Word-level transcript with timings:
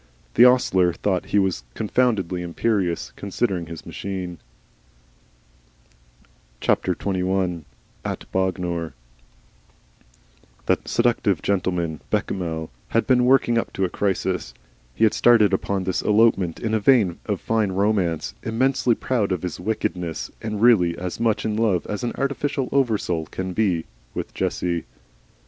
The 0.33 0.45
ostler 0.45 0.93
thought 0.93 1.27
he 1.27 1.37
was 1.37 1.63
confoundedly 1.75 2.41
imperious, 2.41 3.11
considering 3.15 3.67
his 3.67 3.85
machine. 3.85 4.39
XXI. 6.59 7.63
AT 8.03 8.31
BOGNOR 8.31 8.93
That 10.65 10.87
seductive 10.87 11.43
gentleman, 11.43 12.01
Bechamel, 12.09 12.71
had 12.87 13.05
been 13.05 13.25
working 13.25 13.59
up 13.59 13.71
to 13.73 13.85
a 13.85 13.89
crisis. 13.89 14.55
He 14.95 15.03
had 15.03 15.13
started 15.13 15.53
upon 15.53 15.83
this 15.83 16.01
elopement 16.01 16.59
in 16.59 16.73
a 16.73 16.79
vein 16.79 17.19
of 17.27 17.39
fine 17.39 17.71
romance, 17.71 18.33
immensely 18.41 18.95
proud 18.95 19.31
of 19.31 19.43
his 19.43 19.59
wickedness, 19.59 20.31
and 20.41 20.63
really 20.63 20.97
as 20.97 21.19
much 21.19 21.45
in 21.45 21.55
love 21.55 21.85
as 21.85 22.03
an 22.03 22.13
artificial 22.17 22.69
oversoul 22.71 23.27
can 23.27 23.53
be, 23.53 23.85
with 24.15 24.33
Jessie. 24.33 24.85